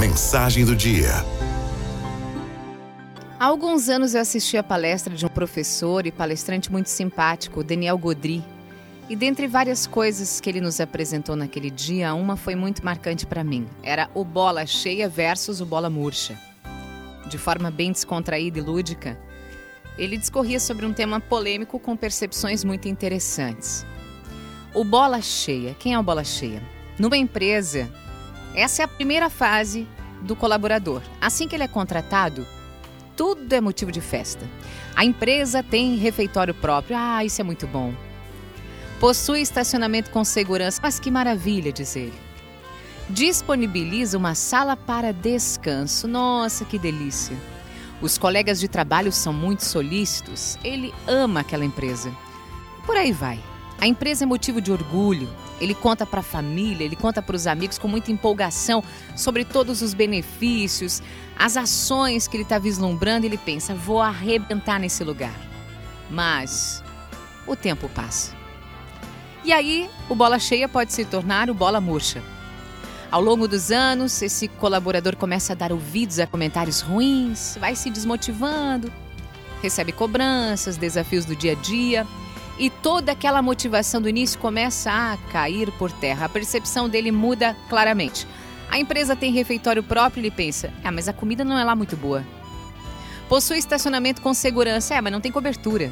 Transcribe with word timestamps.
mensagem 0.00 0.64
do 0.64 0.74
dia. 0.74 1.10
Há 3.38 3.44
alguns 3.44 3.90
anos 3.90 4.14
eu 4.14 4.22
assisti 4.22 4.56
a 4.56 4.62
palestra 4.62 5.14
de 5.14 5.26
um 5.26 5.28
professor 5.28 6.06
e 6.06 6.10
palestrante 6.10 6.72
muito 6.72 6.88
simpático, 6.88 7.62
Daniel 7.62 7.98
Godry. 7.98 8.42
E 9.10 9.14
dentre 9.14 9.46
várias 9.46 9.86
coisas 9.86 10.40
que 10.40 10.48
ele 10.48 10.62
nos 10.62 10.80
apresentou 10.80 11.36
naquele 11.36 11.70
dia, 11.70 12.14
uma 12.14 12.34
foi 12.34 12.54
muito 12.54 12.82
marcante 12.82 13.26
para 13.26 13.44
mim. 13.44 13.68
Era 13.82 14.08
o 14.14 14.24
bola 14.24 14.64
cheia 14.64 15.06
versus 15.06 15.60
o 15.60 15.66
bola 15.66 15.90
murcha. 15.90 16.40
De 17.28 17.36
forma 17.36 17.70
bem 17.70 17.92
descontraída 17.92 18.58
e 18.58 18.62
lúdica, 18.62 19.18
ele 19.98 20.16
discorria 20.16 20.58
sobre 20.58 20.86
um 20.86 20.94
tema 20.94 21.20
polêmico 21.20 21.78
com 21.78 21.94
percepções 21.94 22.64
muito 22.64 22.88
interessantes. 22.88 23.84
O 24.72 24.82
bola 24.82 25.20
cheia. 25.20 25.76
Quem 25.78 25.92
é 25.92 25.98
o 25.98 26.02
bola 26.02 26.24
cheia? 26.24 26.62
Numa 26.98 27.18
empresa, 27.18 27.92
essa 28.54 28.82
é 28.82 28.84
a 28.84 28.88
primeira 28.88 29.30
fase 29.30 29.86
do 30.22 30.36
colaborador. 30.36 31.02
Assim 31.20 31.46
que 31.46 31.54
ele 31.54 31.64
é 31.64 31.68
contratado, 31.68 32.46
tudo 33.16 33.52
é 33.52 33.60
motivo 33.60 33.92
de 33.92 34.00
festa. 34.00 34.46
A 34.96 35.04
empresa 35.04 35.62
tem 35.62 35.96
refeitório 35.96 36.54
próprio. 36.54 36.96
Ah, 36.98 37.24
isso 37.24 37.40
é 37.40 37.44
muito 37.44 37.66
bom. 37.66 37.94
Possui 38.98 39.40
estacionamento 39.40 40.10
com 40.10 40.24
segurança. 40.24 40.80
Mas 40.82 40.98
que 40.98 41.10
maravilha, 41.10 41.72
diz 41.72 41.94
ele. 41.96 42.14
Disponibiliza 43.08 44.16
uma 44.16 44.34
sala 44.34 44.76
para 44.76 45.12
descanso. 45.12 46.06
Nossa, 46.06 46.64
que 46.64 46.78
delícia. 46.78 47.36
Os 48.00 48.16
colegas 48.16 48.58
de 48.58 48.68
trabalho 48.68 49.12
são 49.12 49.32
muito 49.32 49.64
solícitos. 49.64 50.58
Ele 50.64 50.94
ama 51.06 51.40
aquela 51.40 51.64
empresa. 51.64 52.10
Por 52.86 52.96
aí 52.96 53.12
vai. 53.12 53.38
A 53.80 53.86
empresa 53.86 54.24
é 54.24 54.26
motivo 54.26 54.60
de 54.60 54.70
orgulho. 54.70 55.26
Ele 55.58 55.74
conta 55.74 56.04
para 56.04 56.20
a 56.20 56.22
família, 56.22 56.84
ele 56.84 56.96
conta 56.96 57.22
para 57.22 57.34
os 57.34 57.46
amigos 57.46 57.78
com 57.78 57.88
muita 57.88 58.12
empolgação 58.12 58.84
sobre 59.16 59.42
todos 59.42 59.80
os 59.80 59.94
benefícios, 59.94 61.02
as 61.38 61.56
ações 61.56 62.28
que 62.28 62.36
ele 62.36 62.42
está 62.42 62.58
vislumbrando. 62.58 63.24
Ele 63.24 63.38
pensa: 63.38 63.74
vou 63.74 64.02
arrebentar 64.02 64.78
nesse 64.78 65.02
lugar. 65.02 65.34
Mas 66.10 66.84
o 67.46 67.56
tempo 67.56 67.88
passa. 67.88 68.36
E 69.42 69.52
aí, 69.52 69.88
o 70.10 70.14
bola 70.14 70.38
cheia 70.38 70.68
pode 70.68 70.92
se 70.92 71.06
tornar 71.06 71.48
o 71.48 71.54
bola 71.54 71.80
murcha. 71.80 72.22
Ao 73.10 73.22
longo 73.22 73.48
dos 73.48 73.70
anos, 73.70 74.20
esse 74.20 74.46
colaborador 74.46 75.16
começa 75.16 75.54
a 75.54 75.56
dar 75.56 75.72
ouvidos 75.72 76.18
a 76.18 76.26
comentários 76.26 76.82
ruins, 76.82 77.56
vai 77.58 77.74
se 77.74 77.90
desmotivando, 77.90 78.92
recebe 79.62 79.90
cobranças, 79.90 80.76
desafios 80.76 81.24
do 81.24 81.34
dia 81.34 81.52
a 81.52 81.54
dia 81.56 82.06
e 82.60 82.68
toda 82.68 83.12
aquela 83.12 83.40
motivação 83.40 84.02
do 84.02 84.08
início 84.08 84.38
começa 84.38 84.92
a 84.92 85.16
cair 85.32 85.72
por 85.72 85.90
terra. 85.90 86.26
A 86.26 86.28
percepção 86.28 86.90
dele 86.90 87.10
muda 87.10 87.56
claramente. 87.70 88.26
A 88.70 88.78
empresa 88.78 89.16
tem 89.16 89.32
refeitório 89.32 89.82
próprio 89.82 90.20
e 90.20 90.26
ele 90.26 90.30
pensa: 90.30 90.70
ah, 90.84 90.92
mas 90.92 91.08
a 91.08 91.12
comida 91.14 91.42
não 91.42 91.58
é 91.58 91.64
lá 91.64 91.74
muito 91.74 91.96
boa. 91.96 92.22
Possui 93.30 93.56
estacionamento 93.56 94.20
com 94.20 94.34
segurança, 94.34 94.94
é, 94.94 95.00
mas 95.00 95.10
não 95.10 95.22
tem 95.22 95.32
cobertura. 95.32 95.90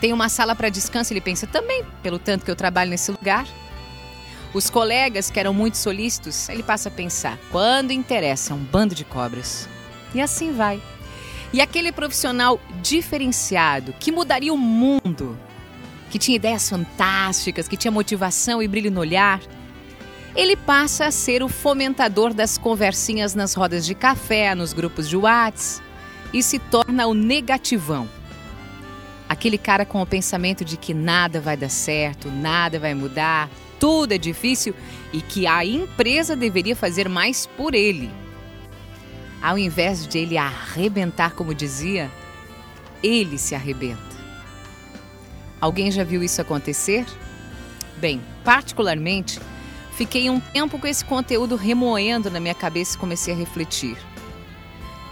Tem 0.00 0.10
uma 0.10 0.30
sala 0.30 0.56
para 0.56 0.70
descanso, 0.70 1.12
ele 1.12 1.20
pensa 1.20 1.46
também, 1.46 1.84
pelo 2.02 2.18
tanto 2.18 2.46
que 2.46 2.50
eu 2.50 2.56
trabalho 2.56 2.90
nesse 2.90 3.10
lugar. 3.10 3.46
Os 4.54 4.70
colegas 4.70 5.30
que 5.30 5.38
eram 5.38 5.52
muito 5.52 5.76
solícitos, 5.76 6.48
ele 6.48 6.62
passa 6.62 6.88
a 6.88 6.92
pensar: 6.92 7.38
quando 7.52 7.90
interessa, 7.90 8.54
um 8.54 8.64
bando 8.64 8.94
de 8.94 9.04
cobras. 9.04 9.68
E 10.14 10.20
assim 10.22 10.50
vai. 10.50 10.80
E 11.52 11.60
aquele 11.60 11.92
profissional 11.92 12.58
diferenciado 12.80 13.92
que 14.00 14.10
mudaria 14.10 14.52
o 14.52 14.58
mundo, 14.58 15.38
que 16.14 16.18
tinha 16.20 16.36
ideias 16.36 16.68
fantásticas, 16.68 17.66
que 17.66 17.76
tinha 17.76 17.90
motivação 17.90 18.62
e 18.62 18.68
brilho 18.68 18.88
no 18.88 19.00
olhar, 19.00 19.40
ele 20.36 20.54
passa 20.54 21.06
a 21.06 21.10
ser 21.10 21.42
o 21.42 21.48
fomentador 21.48 22.32
das 22.32 22.56
conversinhas 22.56 23.34
nas 23.34 23.52
rodas 23.52 23.84
de 23.84 23.96
café, 23.96 24.54
nos 24.54 24.72
grupos 24.72 25.08
de 25.08 25.16
Whats 25.16 25.82
e 26.32 26.40
se 26.40 26.60
torna 26.60 27.08
o 27.08 27.14
negativão. 27.14 28.08
Aquele 29.28 29.58
cara 29.58 29.84
com 29.84 30.00
o 30.00 30.06
pensamento 30.06 30.64
de 30.64 30.76
que 30.76 30.94
nada 30.94 31.40
vai 31.40 31.56
dar 31.56 31.68
certo, 31.68 32.30
nada 32.30 32.78
vai 32.78 32.94
mudar, 32.94 33.50
tudo 33.80 34.12
é 34.12 34.18
difícil 34.18 34.72
e 35.12 35.20
que 35.20 35.48
a 35.48 35.64
empresa 35.64 36.36
deveria 36.36 36.76
fazer 36.76 37.08
mais 37.08 37.44
por 37.44 37.74
ele. 37.74 38.08
Ao 39.42 39.58
invés 39.58 40.06
de 40.06 40.18
ele 40.18 40.38
arrebentar, 40.38 41.34
como 41.34 41.52
dizia, 41.52 42.08
ele 43.02 43.36
se 43.36 43.56
arrebenta. 43.56 44.13
Alguém 45.64 45.90
já 45.90 46.04
viu 46.04 46.22
isso 46.22 46.42
acontecer? 46.42 47.06
Bem, 47.96 48.20
particularmente, 48.44 49.40
fiquei 49.96 50.28
um 50.28 50.38
tempo 50.38 50.78
com 50.78 50.86
esse 50.86 51.02
conteúdo 51.02 51.56
remoendo 51.56 52.30
na 52.30 52.38
minha 52.38 52.54
cabeça 52.54 52.96
e 52.96 52.98
comecei 52.98 53.32
a 53.32 53.36
refletir. 53.38 53.96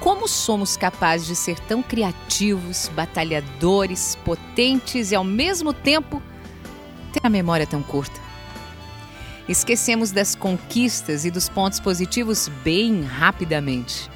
Como 0.00 0.26
somos 0.26 0.76
capazes 0.76 1.28
de 1.28 1.36
ser 1.36 1.56
tão 1.60 1.84
criativos, 1.84 2.90
batalhadores, 2.96 4.18
potentes 4.24 5.12
e 5.12 5.14
ao 5.14 5.22
mesmo 5.22 5.72
tempo 5.72 6.20
ter 7.12 7.20
a 7.22 7.30
memória 7.30 7.64
tão 7.64 7.80
curta? 7.80 8.20
Esquecemos 9.48 10.10
das 10.10 10.34
conquistas 10.34 11.24
e 11.24 11.30
dos 11.30 11.48
pontos 11.48 11.78
positivos 11.78 12.48
bem 12.64 13.04
rapidamente. 13.04 14.10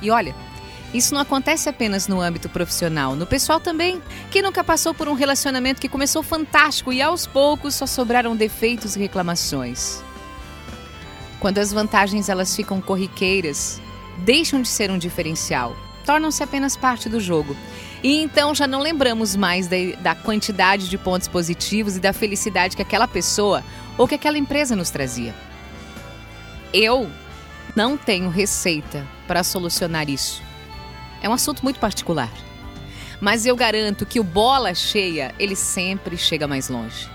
E 0.00 0.10
olha, 0.10 0.34
isso 0.94 1.14
não 1.14 1.22
acontece 1.22 1.68
apenas 1.68 2.06
no 2.06 2.20
âmbito 2.20 2.48
profissional, 2.48 3.16
no 3.16 3.26
pessoal 3.26 3.58
também. 3.58 4.02
Quem 4.30 4.42
nunca 4.42 4.62
passou 4.62 4.92
por 4.92 5.08
um 5.08 5.14
relacionamento 5.14 5.80
que 5.80 5.88
começou 5.88 6.22
fantástico 6.22 6.92
e 6.92 7.00
aos 7.00 7.26
poucos 7.26 7.74
só 7.74 7.86
sobraram 7.86 8.36
defeitos 8.36 8.94
e 8.94 8.98
reclamações? 8.98 10.02
Quando 11.40 11.58
as 11.58 11.72
vantagens 11.72 12.28
elas 12.28 12.54
ficam 12.54 12.80
corriqueiras, 12.80 13.80
deixam 14.18 14.60
de 14.60 14.68
ser 14.68 14.90
um 14.90 14.98
diferencial, 14.98 15.74
tornam-se 16.04 16.42
apenas 16.42 16.76
parte 16.76 17.08
do 17.08 17.18
jogo. 17.18 17.56
E 18.02 18.20
então 18.20 18.54
já 18.54 18.66
não 18.66 18.80
lembramos 18.80 19.34
mais 19.34 19.66
da, 19.66 19.76
da 20.00 20.14
quantidade 20.14 20.88
de 20.88 20.98
pontos 20.98 21.26
positivos 21.26 21.96
e 21.96 22.00
da 22.00 22.12
felicidade 22.12 22.76
que 22.76 22.82
aquela 22.82 23.08
pessoa 23.08 23.64
ou 23.96 24.06
que 24.06 24.14
aquela 24.14 24.38
empresa 24.38 24.76
nos 24.76 24.90
trazia. 24.90 25.34
Eu 26.72 27.10
não 27.74 27.96
tenho 27.96 28.28
receita 28.28 29.06
para 29.26 29.42
solucionar 29.42 30.10
isso. 30.10 30.51
É 31.22 31.28
um 31.28 31.32
assunto 31.32 31.62
muito 31.62 31.78
particular. 31.78 32.30
Mas 33.20 33.46
eu 33.46 33.54
garanto 33.54 34.04
que 34.04 34.18
o 34.18 34.24
bola 34.24 34.74
cheia, 34.74 35.32
ele 35.38 35.54
sempre 35.54 36.18
chega 36.18 36.48
mais 36.48 36.68
longe. 36.68 37.08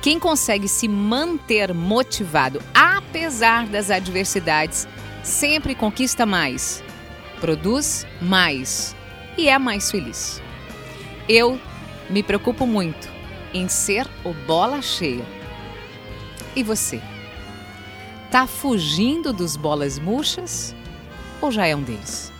Quem 0.00 0.18
consegue 0.20 0.68
se 0.68 0.86
manter 0.86 1.74
motivado, 1.74 2.62
apesar 2.72 3.66
das 3.66 3.90
adversidades, 3.90 4.86
sempre 5.22 5.74
conquista 5.74 6.24
mais, 6.24 6.82
produz 7.40 8.06
mais 8.22 8.96
e 9.36 9.48
é 9.48 9.58
mais 9.58 9.90
feliz. 9.90 10.40
Eu 11.28 11.60
me 12.08 12.22
preocupo 12.22 12.66
muito 12.66 13.10
em 13.52 13.68
ser 13.68 14.06
o 14.24 14.32
bola 14.32 14.80
cheia. 14.80 15.26
E 16.54 16.62
você? 16.62 17.02
Tá 18.30 18.46
fugindo 18.46 19.32
dos 19.32 19.56
bolas 19.56 19.98
murchas 19.98 20.74
ou 21.40 21.50
já 21.50 21.66
é 21.66 21.74
um 21.74 21.82
deles? 21.82 22.32